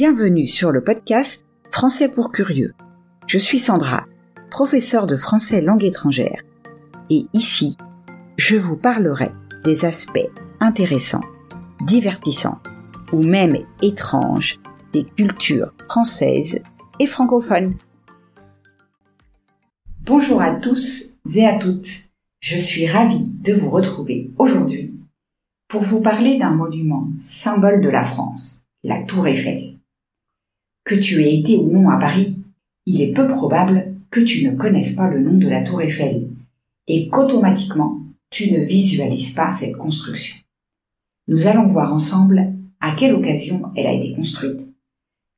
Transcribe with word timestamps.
Bienvenue 0.00 0.46
sur 0.46 0.70
le 0.70 0.84
podcast 0.84 1.44
Français 1.72 2.08
pour 2.08 2.30
curieux. 2.30 2.72
Je 3.26 3.36
suis 3.36 3.58
Sandra, 3.58 4.06
professeure 4.48 5.08
de 5.08 5.16
français 5.16 5.60
langue 5.60 5.82
étrangère. 5.82 6.40
Et 7.10 7.26
ici, 7.32 7.76
je 8.36 8.54
vous 8.54 8.76
parlerai 8.76 9.32
des 9.64 9.84
aspects 9.84 10.30
intéressants, 10.60 11.24
divertissants 11.84 12.60
ou 13.12 13.24
même 13.24 13.56
étranges 13.82 14.60
des 14.92 15.02
cultures 15.02 15.72
françaises 15.88 16.60
et 17.00 17.06
francophones. 17.08 17.74
Bonjour 20.02 20.40
à 20.40 20.54
tous 20.54 21.18
et 21.34 21.44
à 21.44 21.58
toutes. 21.58 22.04
Je 22.38 22.56
suis 22.56 22.86
ravie 22.86 23.32
de 23.40 23.52
vous 23.52 23.68
retrouver 23.68 24.30
aujourd'hui 24.38 24.94
pour 25.66 25.82
vous 25.82 26.00
parler 26.00 26.38
d'un 26.38 26.52
monument 26.52 27.08
symbole 27.16 27.80
de 27.80 27.88
la 27.88 28.04
France, 28.04 28.62
la 28.84 29.02
Tour 29.02 29.26
Eiffel. 29.26 29.77
Que 30.88 30.94
tu 30.94 31.22
aies 31.22 31.34
été 31.40 31.58
ou 31.58 31.70
non 31.70 31.90
à 31.90 31.98
Paris, 31.98 32.34
il 32.86 33.02
est 33.02 33.12
peu 33.12 33.28
probable 33.28 33.94
que 34.08 34.20
tu 34.20 34.46
ne 34.46 34.56
connaisses 34.56 34.96
pas 34.96 35.10
le 35.10 35.20
nom 35.20 35.36
de 35.36 35.46
la 35.46 35.60
Tour 35.60 35.82
Eiffel 35.82 36.30
et 36.86 37.08
qu'automatiquement 37.08 38.00
tu 38.30 38.50
ne 38.50 38.60
visualises 38.60 39.34
pas 39.34 39.50
cette 39.50 39.76
construction. 39.76 40.36
Nous 41.26 41.46
allons 41.46 41.66
voir 41.66 41.92
ensemble 41.92 42.54
à 42.80 42.92
quelle 42.92 43.12
occasion 43.12 43.64
elle 43.76 43.86
a 43.86 43.92
été 43.92 44.14
construite, 44.14 44.66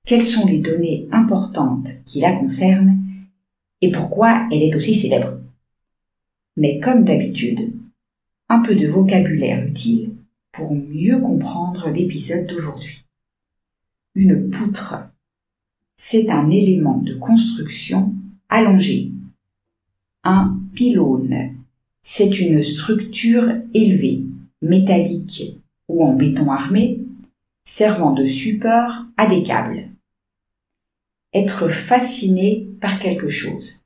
quelles 0.07 0.23
sont 0.23 0.47
les 0.47 0.61
données 0.61 1.09
importantes 1.11 1.89
qui 2.05 2.21
la 2.21 2.39
concernent 2.39 3.03
et 3.81 3.91
pourquoi 3.91 4.47
elle 4.53 4.63
est 4.63 4.77
aussi 4.77 4.95
célèbre. 4.95 5.37
Mais 6.57 6.79
comme 6.79 7.03
d'habitude, 7.03 7.73
un 8.49 8.61
peu 8.61 8.77
de 8.77 8.87
vocabulaire 8.87 9.67
utile 9.67 10.13
pour 10.53 10.77
mieux 10.77 11.19
comprendre 11.19 11.91
l'épisode 11.91 12.47
d'aujourd'hui. 12.47 13.05
Une 14.15 14.49
poutre 14.49 15.11
c'est 16.03 16.31
un 16.31 16.49
élément 16.49 16.97
de 16.97 17.13
construction 17.13 18.15
allongé. 18.49 19.13
Un 20.25 20.59
pylône, 20.73 21.57
c'est 22.01 22.41
une 22.41 22.63
structure 22.63 23.53
élevée, 23.75 24.25
métallique 24.63 25.59
ou 25.89 26.03
en 26.03 26.15
béton 26.15 26.51
armé, 26.51 27.01
servant 27.65 28.13
de 28.13 28.27
support 28.27 29.05
à 29.19 29.27
des 29.27 29.43
câbles. 29.43 29.91
Être 31.35 31.69
fasciné 31.69 32.67
par 32.81 32.99
quelque 32.99 33.29
chose, 33.29 33.85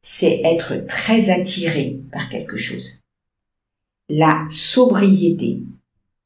c'est 0.00 0.40
être 0.42 0.84
très 0.88 1.30
attiré 1.30 2.00
par 2.10 2.28
quelque 2.28 2.56
chose. 2.56 3.02
La 4.08 4.44
sobriété, 4.50 5.62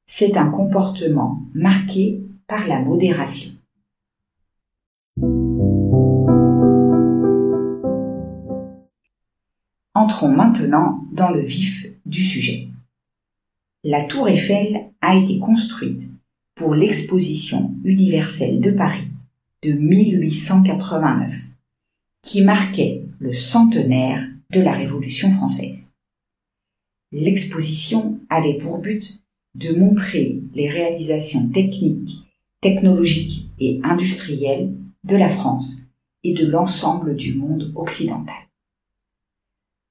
c'est 0.06 0.38
un 0.38 0.48
comportement 0.48 1.42
marqué 1.52 2.22
par 2.46 2.66
la 2.66 2.80
modération. 2.80 3.55
Entrons 9.98 10.28
maintenant 10.28 11.06
dans 11.10 11.30
le 11.30 11.40
vif 11.40 11.86
du 12.04 12.22
sujet. 12.22 12.68
La 13.82 14.04
tour 14.04 14.28
Eiffel 14.28 14.90
a 15.00 15.16
été 15.16 15.38
construite 15.38 16.10
pour 16.54 16.74
l'exposition 16.74 17.72
universelle 17.82 18.60
de 18.60 18.72
Paris 18.72 19.08
de 19.62 19.72
1889, 19.72 21.32
qui 22.20 22.42
marquait 22.42 23.06
le 23.20 23.32
centenaire 23.32 24.28
de 24.50 24.60
la 24.60 24.72
Révolution 24.72 25.32
française. 25.32 25.90
L'exposition 27.10 28.20
avait 28.28 28.58
pour 28.58 28.80
but 28.80 29.24
de 29.54 29.78
montrer 29.78 30.42
les 30.52 30.68
réalisations 30.68 31.48
techniques, 31.48 32.18
technologiques 32.60 33.48
et 33.58 33.80
industrielles 33.82 34.74
de 35.04 35.16
la 35.16 35.30
France 35.30 35.88
et 36.22 36.34
de 36.34 36.46
l'ensemble 36.46 37.16
du 37.16 37.32
monde 37.32 37.72
occidental. 37.74 38.45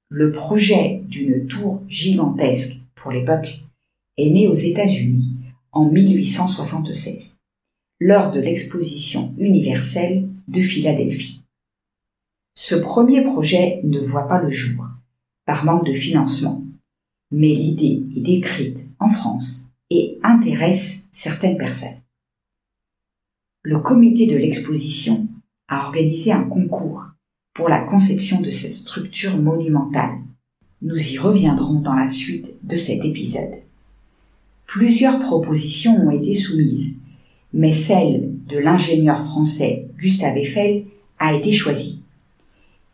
Le 0.08 0.30
projet 0.30 1.02
d'une 1.08 1.48
tour 1.48 1.82
gigantesque 1.88 2.78
pour 2.94 3.10
l'époque 3.10 3.60
est 4.16 4.30
né 4.30 4.46
aux 4.46 4.54
États-Unis 4.54 5.34
en 5.72 5.90
1876, 5.90 7.38
lors 7.98 8.30
de 8.30 8.38
l'exposition 8.38 9.34
universelle 9.36 10.28
de 10.46 10.60
Philadelphie. 10.60 11.42
Ce 12.54 12.76
premier 12.76 13.22
projet 13.22 13.80
ne 13.82 13.98
voit 13.98 14.28
pas 14.28 14.40
le 14.40 14.50
jour, 14.50 14.86
par 15.44 15.64
manque 15.64 15.86
de 15.86 15.92
financement, 15.92 16.62
mais 17.32 17.52
l'idée 17.52 18.04
est 18.16 18.20
décrite 18.20 18.88
en 19.00 19.08
France 19.08 19.72
et 19.90 20.20
intéresse 20.22 21.08
certaines 21.10 21.58
personnes. 21.58 22.00
Le 23.64 23.80
comité 23.80 24.28
de 24.28 24.36
l'exposition 24.36 25.26
a 25.66 25.84
organisé 25.84 26.30
un 26.30 26.44
concours 26.44 27.06
pour 27.56 27.70
la 27.70 27.80
conception 27.80 28.42
de 28.42 28.50
cette 28.50 28.70
structure 28.70 29.38
monumentale. 29.38 30.18
Nous 30.82 31.14
y 31.14 31.16
reviendrons 31.16 31.80
dans 31.80 31.94
la 31.94 32.06
suite 32.06 32.52
de 32.62 32.76
cet 32.76 33.02
épisode. 33.02 33.62
Plusieurs 34.66 35.18
propositions 35.20 35.96
ont 36.06 36.10
été 36.10 36.34
soumises, 36.34 36.96
mais 37.54 37.72
celle 37.72 38.30
de 38.46 38.58
l'ingénieur 38.58 39.18
français 39.22 39.86
Gustave 39.96 40.36
Eiffel 40.36 40.84
a 41.18 41.32
été 41.32 41.50
choisie. 41.50 42.02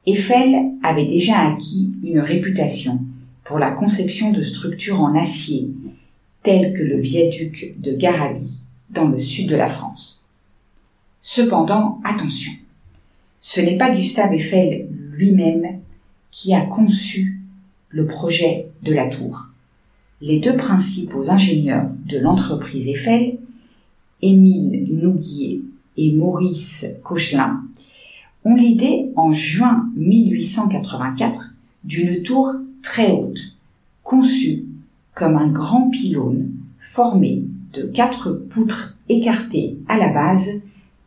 Eiffel 0.06 0.54
avait 0.84 1.06
déjà 1.06 1.40
acquis 1.40 1.92
une 2.04 2.20
réputation 2.20 3.00
pour 3.42 3.58
la 3.58 3.72
conception 3.72 4.30
de 4.30 4.44
structures 4.44 5.00
en 5.00 5.16
acier, 5.16 5.70
telles 6.44 6.72
que 6.72 6.84
le 6.84 7.00
viaduc 7.00 7.74
de 7.80 7.92
Garabie 7.92 8.60
dans 8.90 9.08
le 9.08 9.18
sud 9.18 9.48
de 9.48 9.56
la 9.56 9.68
France. 9.68 10.24
Cependant, 11.20 12.00
attention, 12.04 12.52
ce 13.44 13.60
n'est 13.60 13.76
pas 13.76 13.90
Gustave 13.90 14.32
Eiffel 14.32 14.88
lui-même 15.10 15.80
qui 16.30 16.54
a 16.54 16.60
conçu 16.60 17.40
le 17.88 18.06
projet 18.06 18.68
de 18.84 18.94
la 18.94 19.08
tour. 19.08 19.48
Les 20.20 20.38
deux 20.38 20.56
principaux 20.56 21.28
ingénieurs 21.28 21.90
de 22.06 22.18
l'entreprise 22.18 22.86
Eiffel, 22.86 23.38
Émile 24.22 24.86
Nouguier 24.92 25.60
et 25.96 26.12
Maurice 26.12 26.86
Cochelin, 27.02 27.64
ont 28.44 28.54
l'idée 28.54 29.10
en 29.16 29.32
juin 29.32 29.90
1884 29.96 31.54
d'une 31.82 32.22
tour 32.22 32.54
très 32.80 33.10
haute, 33.10 33.56
conçue 34.04 34.66
comme 35.14 35.36
un 35.36 35.50
grand 35.50 35.90
pylône 35.90 36.52
formé 36.78 37.42
de 37.72 37.82
quatre 37.82 38.30
poutres 38.30 38.96
écartées 39.08 39.78
à 39.88 39.98
la 39.98 40.12
base 40.12 40.48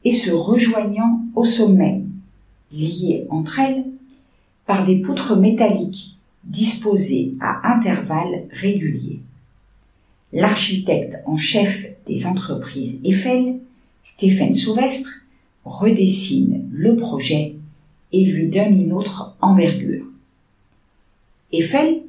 et 0.03 0.11
se 0.11 0.31
rejoignant 0.31 1.21
au 1.33 1.45
sommet 1.45 2.04
liées 2.75 3.25
entre 3.29 3.59
elles 3.59 3.85
par 4.65 4.83
des 4.83 5.01
poutres 5.01 5.37
métalliques 5.37 6.17
disposées 6.43 7.33
à 7.39 7.73
intervalles 7.75 8.45
réguliers. 8.51 9.21
L'architecte 10.33 11.17
en 11.25 11.37
chef 11.37 11.87
des 12.05 12.27
entreprises 12.27 12.99
Eiffel, 13.03 13.59
Stéphane 14.03 14.53
Sauvestre, 14.53 15.21
redessine 15.63 16.67
le 16.71 16.95
projet 16.95 17.55
et 18.11 18.23
lui 18.23 18.47
donne 18.49 18.79
une 18.79 18.93
autre 18.93 19.35
envergure. 19.41 20.05
Eiffel 21.51 22.01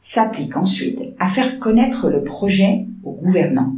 s'applique 0.00 0.56
ensuite 0.56 1.04
à 1.18 1.28
faire 1.28 1.58
connaître 1.58 2.10
le 2.10 2.24
projet 2.24 2.86
aux 3.04 3.12
gouvernants. 3.12 3.74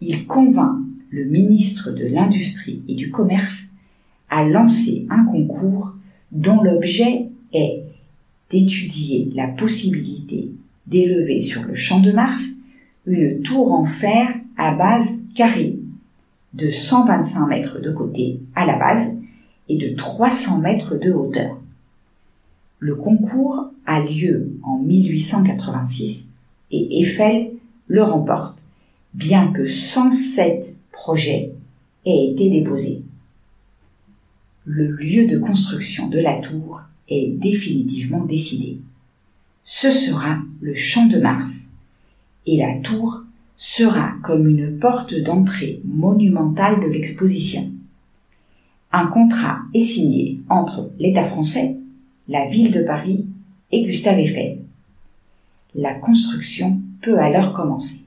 Il 0.00 0.26
convainc 0.26 0.78
le 1.10 1.24
ministre 1.24 1.90
de 1.90 2.06
l'Industrie 2.06 2.82
et 2.88 2.94
du 2.94 3.10
Commerce 3.10 3.68
a 4.30 4.44
lancé 4.44 5.06
un 5.10 5.24
concours 5.24 5.94
dont 6.32 6.62
l'objet 6.62 7.28
est 7.52 7.82
d'étudier 8.50 9.30
la 9.34 9.46
possibilité 9.46 10.50
d'élever 10.86 11.40
sur 11.40 11.62
le 11.62 11.74
champ 11.74 12.00
de 12.00 12.12
Mars 12.12 12.54
une 13.06 13.40
tour 13.42 13.72
en 13.72 13.84
fer 13.84 14.28
à 14.56 14.74
base 14.74 15.14
carrée 15.34 15.78
de 16.54 16.70
125 16.70 17.46
mètres 17.46 17.80
de 17.80 17.90
côté 17.90 18.40
à 18.54 18.66
la 18.66 18.76
base 18.76 19.16
et 19.68 19.76
de 19.76 19.94
300 19.94 20.58
mètres 20.58 20.96
de 20.96 21.12
hauteur. 21.12 21.58
Le 22.78 22.96
concours 22.96 23.70
a 23.86 24.00
lieu 24.00 24.52
en 24.62 24.78
1886 24.78 26.30
et 26.70 27.00
Eiffel 27.00 27.50
le 27.86 28.02
remporte, 28.02 28.62
bien 29.14 29.52
que 29.52 29.66
107 29.66 30.76
projets 30.92 31.52
aient 32.04 32.26
été 32.32 32.50
déposés 32.50 33.02
le 34.70 34.90
lieu 34.90 35.26
de 35.26 35.38
construction 35.38 36.08
de 36.08 36.18
la 36.18 36.36
tour 36.36 36.82
est 37.08 37.28
définitivement 37.38 38.22
décidé. 38.26 38.82
Ce 39.64 39.90
sera 39.90 40.40
le 40.60 40.74
champ 40.74 41.06
de 41.06 41.16
Mars, 41.16 41.70
et 42.44 42.58
la 42.58 42.78
tour 42.80 43.22
sera 43.56 44.12
comme 44.22 44.46
une 44.46 44.78
porte 44.78 45.14
d'entrée 45.14 45.80
monumentale 45.86 46.82
de 46.82 46.86
l'exposition. 46.86 47.72
Un 48.92 49.06
contrat 49.06 49.60
est 49.72 49.80
signé 49.80 50.38
entre 50.50 50.90
l'État 50.98 51.24
français, 51.24 51.78
la 52.28 52.44
ville 52.44 52.70
de 52.70 52.82
Paris 52.82 53.24
et 53.72 53.84
Gustave 53.84 54.18
Eiffel. 54.18 54.58
La 55.74 55.94
construction 55.94 56.82
peut 57.00 57.18
alors 57.18 57.54
commencer. 57.54 58.04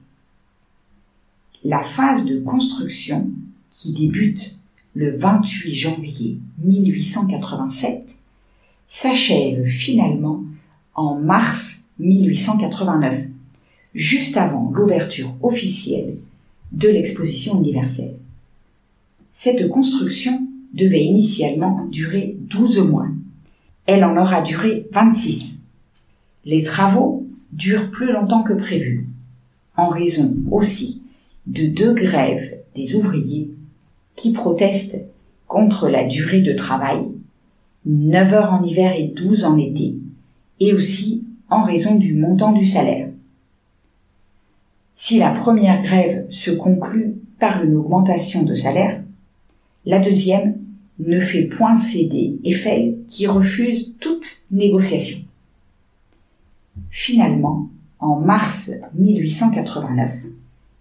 La 1.64 1.82
phase 1.82 2.24
de 2.24 2.38
construction 2.38 3.30
qui 3.68 3.92
débute 3.92 4.61
le 4.94 5.16
28 5.16 5.74
janvier 5.74 6.38
1887, 6.62 8.18
s'achève 8.86 9.64
finalement 9.66 10.44
en 10.94 11.18
mars 11.18 11.86
1889, 11.98 13.26
juste 13.94 14.36
avant 14.36 14.70
l'ouverture 14.74 15.34
officielle 15.40 16.16
de 16.72 16.88
l'exposition 16.88 17.58
universelle. 17.58 18.16
Cette 19.30 19.68
construction 19.68 20.46
devait 20.74 21.04
initialement 21.04 21.86
durer 21.86 22.36
12 22.40 22.80
mois. 22.80 23.08
Elle 23.86 24.04
en 24.04 24.16
aura 24.16 24.42
duré 24.42 24.88
26. 24.92 25.64
Les 26.44 26.62
travaux 26.62 27.26
durent 27.52 27.90
plus 27.90 28.12
longtemps 28.12 28.42
que 28.42 28.52
prévu, 28.52 29.06
en 29.76 29.88
raison 29.88 30.36
aussi 30.50 31.02
de 31.46 31.66
deux 31.66 31.94
grèves 31.94 32.58
des 32.74 32.94
ouvriers 32.94 33.50
qui 34.16 34.32
protestent 34.32 35.04
contre 35.46 35.88
la 35.88 36.04
durée 36.04 36.40
de 36.40 36.52
travail, 36.52 37.00
9 37.86 38.32
heures 38.32 38.52
en 38.52 38.62
hiver 38.62 38.94
et 38.96 39.08
12 39.08 39.44
en 39.44 39.58
été, 39.58 39.96
et 40.60 40.72
aussi 40.72 41.24
en 41.50 41.64
raison 41.64 41.96
du 41.96 42.14
montant 42.14 42.52
du 42.52 42.64
salaire. 42.64 43.08
Si 44.94 45.18
la 45.18 45.30
première 45.30 45.82
grève 45.82 46.26
se 46.30 46.50
conclut 46.50 47.14
par 47.38 47.64
une 47.64 47.74
augmentation 47.74 48.42
de 48.42 48.54
salaire, 48.54 49.02
la 49.84 49.98
deuxième 49.98 50.58
ne 50.98 51.18
fait 51.18 51.44
point 51.44 51.76
céder 51.76 52.38
Eiffel 52.44 52.98
qui 53.08 53.26
refuse 53.26 53.94
toute 53.98 54.44
négociation. 54.50 55.18
Finalement, 56.90 57.68
en 57.98 58.20
mars 58.20 58.70
1889, 58.94 60.12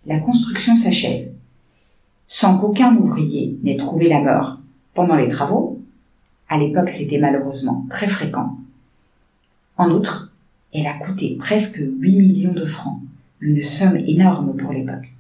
la 0.05 0.19
construction 0.19 0.75
s'achève, 0.75 1.30
sans 2.33 2.57
qu'aucun 2.57 2.95
ouvrier 2.95 3.59
n'ait 3.61 3.75
trouvé 3.75 4.07
la 4.07 4.21
mort 4.21 4.61
pendant 4.93 5.15
les 5.15 5.27
travaux. 5.27 5.81
À 6.47 6.57
l'époque, 6.57 6.89
c'était 6.89 7.19
malheureusement 7.19 7.85
très 7.89 8.07
fréquent. 8.07 8.57
En 9.75 9.91
outre, 9.91 10.33
elle 10.73 10.87
a 10.87 10.93
coûté 10.93 11.35
presque 11.37 11.81
8 11.81 12.15
millions 12.15 12.53
de 12.53 12.65
francs, 12.65 13.01
une 13.41 13.61
somme 13.61 13.97
énorme 13.97 14.55
pour 14.55 14.71
l'époque. 14.71 15.11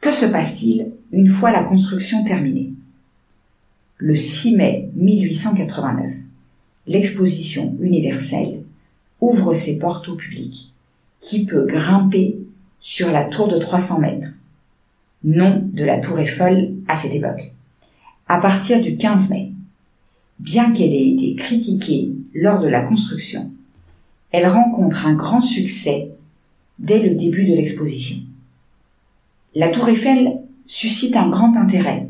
Que 0.00 0.12
se 0.12 0.26
passe-t-il 0.26 0.92
une 1.10 1.26
fois 1.26 1.50
la 1.50 1.64
construction 1.64 2.22
terminée? 2.22 2.74
Le 3.96 4.14
6 4.14 4.56
mai 4.56 4.90
1889, 4.94 6.12
l'exposition 6.86 7.76
universelle 7.80 8.62
ouvre 9.20 9.52
ses 9.54 9.80
portes 9.80 10.08
au 10.08 10.14
public, 10.14 10.71
qui 11.22 11.46
peut 11.46 11.64
grimper 11.64 12.36
sur 12.80 13.10
la 13.10 13.24
tour 13.24 13.48
de 13.48 13.56
300 13.56 14.00
mètres, 14.00 14.32
nom 15.24 15.62
de 15.72 15.84
la 15.84 15.98
tour 15.98 16.18
Eiffel 16.18 16.74
à 16.88 16.96
cette 16.96 17.14
époque, 17.14 17.52
à 18.28 18.38
partir 18.38 18.82
du 18.82 18.96
15 18.96 19.30
mai. 19.30 19.52
Bien 20.40 20.72
qu'elle 20.72 20.92
ait 20.92 21.10
été 21.10 21.36
critiquée 21.36 22.10
lors 22.34 22.60
de 22.60 22.66
la 22.66 22.82
construction, 22.82 23.52
elle 24.32 24.48
rencontre 24.48 25.06
un 25.06 25.14
grand 25.14 25.40
succès 25.40 26.10
dès 26.80 26.98
le 26.98 27.14
début 27.14 27.44
de 27.44 27.54
l'exposition. 27.54 28.16
La 29.54 29.68
tour 29.68 29.88
Eiffel 29.88 30.40
suscite 30.66 31.14
un 31.14 31.28
grand 31.28 31.56
intérêt 31.56 32.08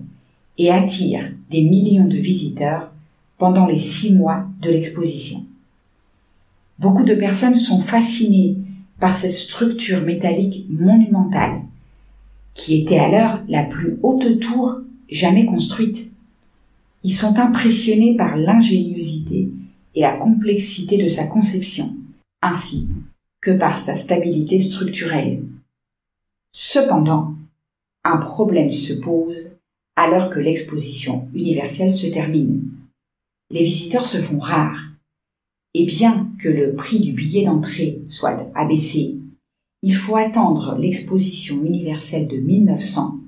et 0.57 0.71
attire 0.71 1.31
des 1.51 1.63
millions 1.63 2.07
de 2.07 2.17
visiteurs 2.17 2.91
pendant 3.37 3.67
les 3.67 3.79
six 3.79 4.15
mois 4.15 4.47
de 4.63 4.71
l'exposition. 4.71 5.45
Beaucoup 6.79 7.05
de 7.05 7.15
personnes 7.15 7.57
sont 7.57 7.81
fascinées 7.81 8.57
par 9.03 9.17
cette 9.17 9.33
structure 9.33 10.03
métallique 10.03 10.65
monumentale, 10.71 11.63
qui 12.55 12.81
était 12.81 13.01
alors 13.01 13.41
la 13.49 13.65
plus 13.65 13.99
haute 14.01 14.39
tour 14.39 14.77
jamais 15.11 15.45
construite. 15.45 16.13
Ils 17.03 17.13
sont 17.13 17.41
impressionnés 17.41 18.15
par 18.17 18.37
l'ingéniosité 18.37 19.49
et 19.97 20.03
la 20.03 20.13
complexité 20.13 20.99
de 20.99 21.09
sa 21.09 21.27
conception, 21.27 21.97
ainsi 22.43 22.91
que 23.41 23.51
par 23.51 23.77
sa 23.77 23.97
stabilité 23.97 24.61
structurelle. 24.61 25.43
Cependant, 26.53 27.35
un 28.05 28.19
problème 28.19 28.71
se 28.71 28.93
pose 28.93 29.57
alors 29.97 30.31
que 30.31 30.39
l'exposition 30.39 31.27
universelle 31.35 31.93
se 31.93 32.07
termine. 32.07 32.71
Les 33.51 33.65
visiteurs 33.65 34.07
se 34.07 34.19
font 34.19 34.39
rares, 34.39 34.92
et 35.75 35.85
bien 35.85 36.31
que 36.39 36.49
le 36.49 36.75
prix 36.75 37.01
du 37.01 37.13
billet 37.13 37.45
d'entrée 37.45 38.03
soit 38.09 38.51
abaissé, 38.55 39.17
il 39.83 39.95
faut 39.95 40.17
attendre 40.17 40.77
l'exposition 40.79 41.65
universelle 41.65 42.29
de 42.29 42.37
1900 42.37 43.19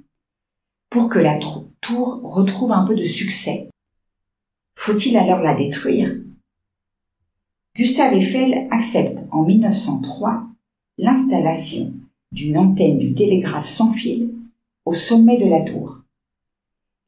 pour 0.91 1.09
que 1.09 1.19
la 1.19 1.39
tour 1.81 2.21
retrouve 2.23 2.73
un 2.73 2.87
peu 2.87 2.95
de 2.95 3.05
succès. 3.05 3.69
Faut-il 4.77 5.17
alors 5.17 5.41
la 5.41 5.55
détruire? 5.55 6.17
Gustave 7.77 8.15
Eiffel 8.15 8.69
accepte 8.71 9.25
en 9.33 9.43
1903 9.43 10.47
l'installation 10.99 11.93
d'une 12.31 12.59
antenne 12.59 12.99
du 12.99 13.15
télégraphe 13.15 13.69
sans 13.69 13.93
fil 13.93 14.31
au 14.85 14.95
sommet 14.95 15.39
de 15.39 15.49
la 15.49 15.63
tour. 15.63 16.03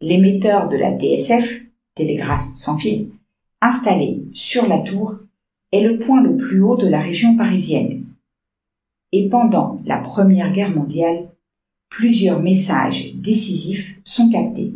L'émetteur 0.00 0.68
de 0.68 0.76
la 0.76 0.98
TSF, 0.98 1.62
télégraphe 1.94 2.48
sans 2.54 2.76
fil, 2.76 3.10
installé 3.60 4.24
sur 4.32 4.66
la 4.66 4.80
tour, 4.80 5.16
est 5.76 5.82
le 5.82 5.98
point 5.98 6.22
le 6.22 6.36
plus 6.36 6.62
haut 6.62 6.76
de 6.76 6.88
la 6.88 7.00
région 7.00 7.36
parisienne. 7.36 8.04
Et 9.12 9.28
pendant 9.28 9.80
la 9.84 9.98
Première 9.98 10.52
Guerre 10.52 10.74
mondiale, 10.74 11.28
plusieurs 11.90 12.40
messages 12.40 13.14
décisifs 13.14 13.98
sont 14.04 14.30
captés. 14.30 14.74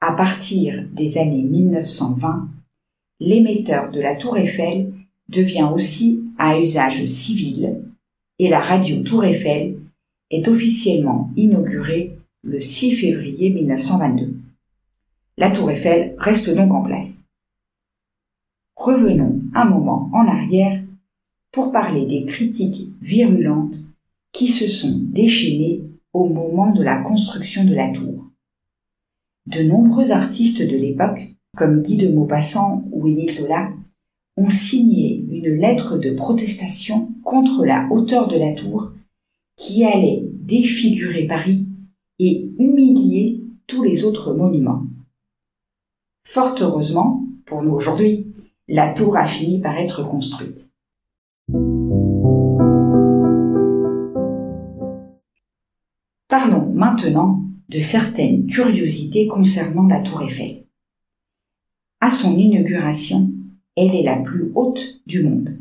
À 0.00 0.12
partir 0.12 0.84
des 0.92 1.18
années 1.18 1.42
1920, 1.42 2.48
l'émetteur 3.20 3.90
de 3.90 4.00
la 4.00 4.16
tour 4.16 4.36
Eiffel 4.36 4.92
devient 5.28 5.68
aussi 5.72 6.20
à 6.38 6.58
usage 6.58 7.06
civil 7.06 7.80
et 8.38 8.48
la 8.48 8.60
radio 8.60 9.02
Tour 9.02 9.24
Eiffel 9.24 9.78
est 10.30 10.48
officiellement 10.48 11.30
inaugurée 11.36 12.18
le 12.42 12.58
6 12.58 12.96
février 12.96 13.50
1922. 13.50 14.34
La 15.38 15.50
Tour 15.50 15.70
Eiffel 15.70 16.14
reste 16.18 16.50
donc 16.50 16.72
en 16.72 16.82
place. 16.82 17.21
Revenons 18.76 19.40
un 19.54 19.64
moment 19.64 20.10
en 20.12 20.26
arrière 20.26 20.82
pour 21.52 21.72
parler 21.72 22.06
des 22.06 22.24
critiques 22.24 22.88
virulentes 23.00 23.80
qui 24.32 24.48
se 24.48 24.66
sont 24.66 24.98
déchaînées 24.98 25.82
au 26.12 26.28
moment 26.28 26.72
de 26.72 26.82
la 26.82 26.98
construction 27.02 27.64
de 27.64 27.74
la 27.74 27.92
tour. 27.92 28.24
De 29.46 29.62
nombreux 29.62 30.10
artistes 30.12 30.62
de 30.62 30.76
l'époque, 30.76 31.34
comme 31.56 31.82
Guy 31.82 31.96
de 31.96 32.08
Maupassant 32.08 32.84
ou 32.92 33.08
Émile 33.08 33.32
Zola, 33.32 33.70
ont 34.36 34.48
signé 34.48 35.24
une 35.30 35.54
lettre 35.60 35.98
de 35.98 36.12
protestation 36.12 37.12
contre 37.22 37.64
la 37.66 37.86
hauteur 37.90 38.28
de 38.28 38.38
la 38.38 38.52
tour 38.52 38.92
qui 39.56 39.84
allait 39.84 40.22
défigurer 40.32 41.26
Paris 41.26 41.66
et 42.18 42.50
humilier 42.58 43.42
tous 43.66 43.82
les 43.82 44.04
autres 44.04 44.32
monuments. 44.32 44.86
Fort 46.26 46.54
heureusement, 46.60 47.26
pour 47.44 47.62
nous 47.62 47.72
aujourd'hui, 47.72 48.26
la 48.68 48.92
tour 48.92 49.16
a 49.16 49.26
fini 49.26 49.60
par 49.60 49.76
être 49.76 50.02
construite. 50.04 50.70
Parlons 56.28 56.72
maintenant 56.72 57.42
de 57.68 57.80
certaines 57.80 58.46
curiosités 58.46 59.26
concernant 59.26 59.86
la 59.86 60.00
tour 60.00 60.22
Eiffel. 60.22 60.66
À 62.00 62.10
son 62.10 62.36
inauguration, 62.36 63.30
elle 63.76 63.94
est 63.94 64.02
la 64.02 64.16
plus 64.16 64.52
haute 64.54 65.02
du 65.06 65.22
monde 65.22 65.58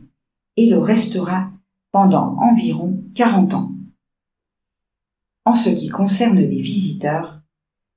et 0.57 0.67
le 0.67 0.77
restera 0.77 1.51
pendant 1.91 2.37
environ 2.37 3.03
40 3.15 3.53
ans. 3.53 3.71
En 5.45 5.55
ce 5.55 5.69
qui 5.69 5.89
concerne 5.89 6.39
les 6.39 6.61
visiteurs, 6.61 7.41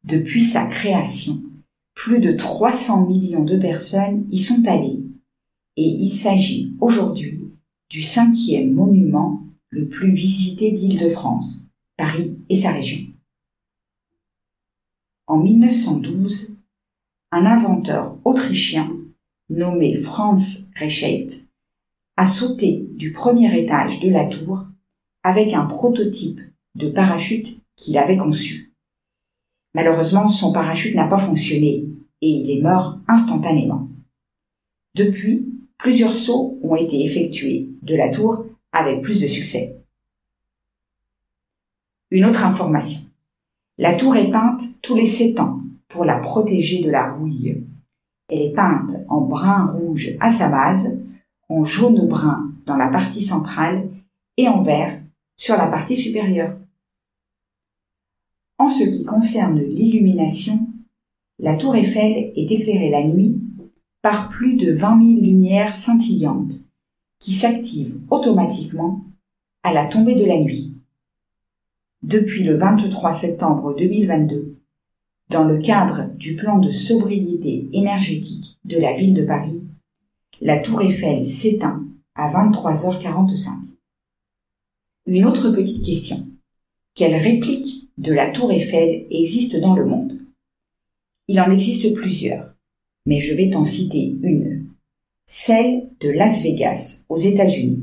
depuis 0.04 0.42
sa 0.42 0.66
création, 0.66 1.42
plus 1.94 2.20
de 2.20 2.32
300 2.32 3.06
millions 3.06 3.44
de 3.44 3.56
personnes 3.56 4.26
y 4.30 4.38
sont 4.38 4.66
allées 4.66 5.04
et 5.76 5.86
il 5.86 6.10
s'agit 6.10 6.74
aujourd'hui 6.80 7.40
du 7.88 8.02
cinquième 8.02 8.72
monument 8.72 9.42
le 9.70 9.88
plus 9.88 10.12
visité 10.12 10.72
d'Île-de-France, 10.72 11.68
Paris 11.96 12.36
et 12.48 12.54
sa 12.54 12.70
région. 12.70 13.06
En 15.26 15.38
1912, 15.38 16.58
un 17.32 17.46
inventeur 17.46 18.18
autrichien 18.24 18.90
nommé 19.48 19.94
Franz 19.96 20.70
Reichelt 20.76 21.48
a 22.16 22.26
sauté 22.26 22.88
du 22.92 23.12
premier 23.12 23.58
étage 23.58 24.00
de 24.00 24.10
la 24.10 24.26
tour 24.26 24.64
avec 25.22 25.52
un 25.52 25.64
prototype 25.64 26.40
de 26.76 26.88
parachute 26.88 27.62
qu'il 27.76 27.98
avait 27.98 28.16
conçu. 28.16 28.73
Malheureusement, 29.74 30.28
son 30.28 30.52
parachute 30.52 30.94
n'a 30.94 31.08
pas 31.08 31.18
fonctionné 31.18 31.86
et 32.22 32.28
il 32.28 32.50
est 32.50 32.62
mort 32.62 32.98
instantanément. 33.08 33.88
Depuis, 34.94 35.46
plusieurs 35.78 36.14
sauts 36.14 36.58
ont 36.62 36.76
été 36.76 37.04
effectués 37.04 37.68
de 37.82 37.96
la 37.96 38.08
tour 38.08 38.46
avec 38.72 39.02
plus 39.02 39.20
de 39.20 39.26
succès. 39.26 39.76
Une 42.10 42.24
autre 42.24 42.44
information. 42.44 43.00
La 43.76 43.94
tour 43.94 44.16
est 44.16 44.30
peinte 44.30 44.62
tous 44.82 44.94
les 44.94 45.06
7 45.06 45.40
ans 45.40 45.60
pour 45.88 46.04
la 46.04 46.18
protéger 46.18 46.82
de 46.82 46.90
la 46.90 47.12
rouille. 47.12 47.64
Elle 48.28 48.42
est 48.42 48.54
peinte 48.54 48.92
en 49.08 49.20
brun 49.20 49.66
rouge 49.66 50.10
à 50.20 50.30
sa 50.30 50.48
base, 50.48 50.96
en 51.48 51.64
jaune 51.64 52.08
brun 52.08 52.52
dans 52.66 52.76
la 52.76 52.88
partie 52.88 53.22
centrale 53.22 53.88
et 54.36 54.48
en 54.48 54.62
vert 54.62 55.00
sur 55.36 55.56
la 55.56 55.66
partie 55.66 55.96
supérieure. 55.96 56.56
En 58.64 58.70
ce 58.70 58.84
qui 58.84 59.04
concerne 59.04 59.60
l'illumination, 59.60 60.66
la 61.38 61.54
tour 61.54 61.76
Eiffel 61.76 62.32
est 62.34 62.50
éclairée 62.50 62.88
la 62.88 63.04
nuit 63.04 63.38
par 64.00 64.30
plus 64.30 64.56
de 64.56 64.72
20 64.72 65.02
000 65.02 65.20
lumières 65.20 65.76
scintillantes 65.76 66.54
qui 67.18 67.34
s'activent 67.34 67.98
automatiquement 68.08 69.04
à 69.64 69.74
la 69.74 69.84
tombée 69.84 70.14
de 70.14 70.24
la 70.24 70.38
nuit. 70.38 70.72
Depuis 72.04 72.42
le 72.42 72.56
23 72.56 73.12
septembre 73.12 73.76
2022, 73.76 74.56
dans 75.28 75.44
le 75.44 75.58
cadre 75.58 76.08
du 76.14 76.34
plan 76.34 76.58
de 76.58 76.70
sobriété 76.70 77.68
énergétique 77.74 78.58
de 78.64 78.78
la 78.78 78.94
ville 78.94 79.12
de 79.12 79.26
Paris, 79.26 79.60
la 80.40 80.58
tour 80.58 80.80
Eiffel 80.80 81.26
s'éteint 81.26 81.84
à 82.14 82.32
23h45. 82.32 83.50
Une 85.04 85.26
autre 85.26 85.50
petite 85.50 85.84
question. 85.84 86.26
Quelle 86.94 87.14
réplique 87.14 87.83
de 87.98 88.12
la 88.12 88.30
tour 88.30 88.50
Eiffel 88.50 89.06
existe 89.10 89.56
dans 89.56 89.74
le 89.74 89.84
monde 89.84 90.18
Il 91.28 91.40
en 91.40 91.50
existe 91.50 91.92
plusieurs, 91.94 92.54
mais 93.06 93.20
je 93.20 93.34
vais 93.34 93.50
t'en 93.50 93.64
citer 93.64 94.16
une. 94.22 94.66
Celle 95.26 95.88
de 96.00 96.10
Las 96.10 96.42
Vegas, 96.42 97.04
aux 97.08 97.16
États-Unis. 97.16 97.82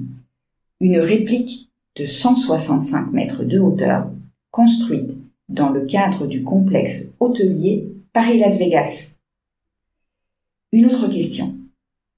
Une 0.79 0.99
réplique 0.99 1.69
de 1.95 2.05
165 2.05 3.11
mètres 3.11 3.43
de 3.43 3.59
hauteur, 3.59 4.11
construite 4.51 5.17
dans 5.49 5.69
le 5.69 5.85
cadre 5.85 6.27
du 6.27 6.43
complexe 6.43 7.13
hôtelier 7.19 7.87
Paris-Las 8.13 8.59
Vegas. 8.59 9.17
Une 10.71 10.85
autre 10.85 11.07
question. 11.07 11.55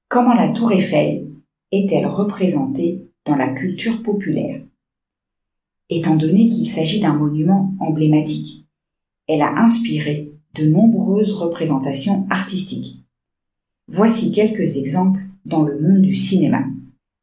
Comment 0.10 0.34
la 0.34 0.50
tour 0.50 0.72
Eiffel 0.72 1.28
est-elle 1.72 2.06
représentée 2.06 3.08
dans 3.26 3.36
la 3.36 3.50
culture 3.50 4.02
populaire? 4.04 4.62
Étant 5.90 6.16
donné 6.16 6.50
qu'il 6.50 6.68
s'agit 6.68 7.00
d'un 7.00 7.13
monument 7.13 7.74
emblématique, 7.80 8.66
elle 9.28 9.42
a 9.42 9.58
inspiré 9.58 10.32
de 10.56 10.66
nombreuses 10.66 11.34
représentations 11.34 12.25
artistiques. 12.30 13.04
Voici 13.88 14.32
quelques 14.32 14.78
exemples 14.78 15.22
dans 15.46 15.63
le 15.63 15.80
monde 15.80 16.02
du 16.02 16.16
cinéma. 16.16 16.66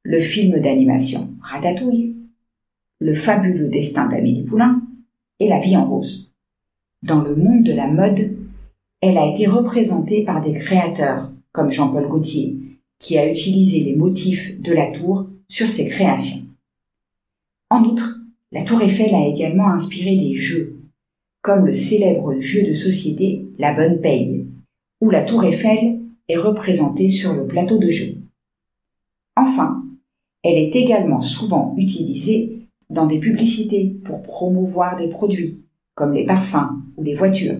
Le 0.02 0.20
film 0.20 0.60
d'animation 0.60 1.30
Ratatouille, 1.40 2.16
Le 2.98 3.14
fabuleux 3.14 3.68
destin 3.68 4.08
d'Amélie 4.08 4.42
Poulain, 4.42 4.82
et 5.38 5.48
la 5.48 5.58
vie 5.58 5.76
en 5.76 5.84
rose. 5.84 6.32
Dans 7.02 7.22
le 7.22 7.34
monde 7.34 7.64
de 7.64 7.72
la 7.72 7.86
mode, 7.86 8.36
elle 9.00 9.16
a 9.16 9.26
été 9.26 9.46
représentée 9.46 10.24
par 10.24 10.42
des 10.42 10.52
créateurs 10.52 11.32
comme 11.52 11.72
Jean-Paul 11.72 12.08
Gaultier, 12.08 12.58
qui 12.98 13.16
a 13.16 13.30
utilisé 13.30 13.80
les 13.80 13.96
motifs 13.96 14.60
de 14.60 14.72
la 14.72 14.90
tour 14.90 15.26
sur 15.48 15.68
ses 15.68 15.88
créations. 15.88 16.42
En 17.70 17.82
outre, 17.84 18.20
la 18.52 18.62
tour 18.62 18.82
Eiffel 18.82 19.14
a 19.14 19.26
également 19.26 19.68
inspiré 19.68 20.16
des 20.16 20.34
jeux, 20.34 20.80
comme 21.42 21.66
le 21.66 21.72
célèbre 21.72 22.40
jeu 22.40 22.62
de 22.62 22.74
société 22.74 23.46
La 23.58 23.72
Bonne 23.72 24.00
Paye, 24.00 24.46
où 25.00 25.10
la 25.10 25.22
tour 25.22 25.44
Eiffel 25.44 26.00
est 26.28 26.36
représentée 26.36 27.08
sur 27.08 27.34
le 27.34 27.46
plateau 27.46 27.78
de 27.78 27.88
jeu. 27.88 28.16
Enfin, 29.36 29.84
elle 30.42 30.56
est 30.56 30.74
également 30.74 31.20
souvent 31.20 31.74
utilisée 31.76 32.66
dans 32.90 33.06
des 33.06 33.20
publicités 33.20 33.96
pour 34.04 34.22
promouvoir 34.22 34.96
des 34.96 35.08
produits, 35.08 35.60
comme 35.94 36.12
les 36.12 36.26
parfums 36.26 36.70
ou 36.96 37.04
les 37.04 37.14
voitures, 37.14 37.58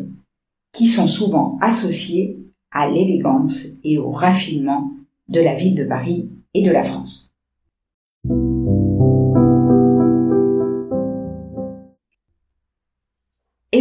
qui 0.73 0.87
sont 0.87 1.07
souvent 1.07 1.57
associés 1.61 2.37
à 2.73 2.91
l'élégance 2.91 3.67
et 3.85 3.99
au 3.99 4.11
raffinement 4.11 4.91
de 5.29 5.41
la 5.41 5.55
ville 5.55 5.77
de 5.77 5.85
Paris 5.85 6.29
et 6.55 6.63
de 6.63 6.71
la 6.71 6.83
France. 6.83 7.30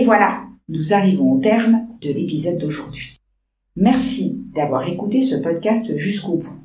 Voilà, 0.09 0.47
nous 0.69 0.91
arrivons 0.93 1.33
au 1.33 1.37
terme 1.37 1.85
de 2.01 2.11
l'épisode 2.11 2.57
d'aujourd'hui. 2.57 3.13
Merci 3.75 4.41
d'avoir 4.55 4.87
écouté 4.87 5.21
ce 5.21 5.35
podcast 5.35 5.95
jusqu'au 5.97 6.37
bout. 6.37 6.57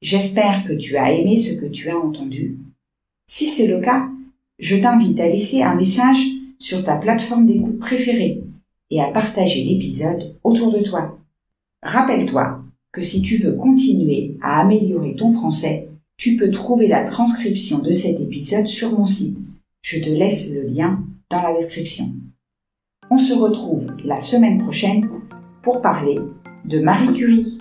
J'espère 0.00 0.62
que 0.62 0.74
tu 0.74 0.96
as 0.96 1.10
aimé 1.10 1.36
ce 1.36 1.56
que 1.56 1.66
tu 1.66 1.90
as 1.90 1.98
entendu. 1.98 2.56
Si 3.26 3.46
c'est 3.46 3.66
le 3.66 3.80
cas, 3.80 4.06
je 4.60 4.76
t'invite 4.76 5.18
à 5.18 5.26
laisser 5.26 5.60
un 5.60 5.74
message 5.74 6.24
sur 6.60 6.84
ta 6.84 6.96
plateforme 6.96 7.46
d'écoute 7.46 7.80
préférée 7.80 8.44
et 8.92 9.00
à 9.00 9.10
partager 9.10 9.64
l'épisode 9.64 10.36
autour 10.44 10.70
de 10.70 10.78
toi. 10.78 11.18
Rappelle-toi 11.82 12.62
que 12.92 13.02
si 13.02 13.22
tu 13.22 13.38
veux 13.38 13.54
continuer 13.54 14.36
à 14.40 14.60
améliorer 14.60 15.16
ton 15.16 15.32
français, 15.32 15.88
tu 16.16 16.36
peux 16.36 16.52
trouver 16.52 16.86
la 16.86 17.02
transcription 17.02 17.80
de 17.80 17.90
cet 17.90 18.20
épisode 18.20 18.68
sur 18.68 18.96
mon 18.96 19.06
site. 19.06 19.36
Je 19.82 19.98
te 19.98 20.10
laisse 20.10 20.54
le 20.54 20.62
lien 20.62 21.02
dans 21.28 21.42
la 21.42 21.54
description. 21.54 22.14
On 23.14 23.18
se 23.18 23.32
retrouve 23.32 23.94
la 24.02 24.18
semaine 24.18 24.58
prochaine 24.58 25.08
pour 25.62 25.80
parler 25.80 26.18
de 26.64 26.80
Marie 26.80 27.12
Curie. 27.12 27.58